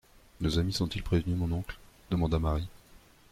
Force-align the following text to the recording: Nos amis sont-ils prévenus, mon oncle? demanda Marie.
Nos 0.39 0.57
amis 0.57 0.73
sont-ils 0.73 1.03
prévenus, 1.03 1.37
mon 1.37 1.51
oncle? 1.51 1.77
demanda 2.09 2.39
Marie. 2.39 2.67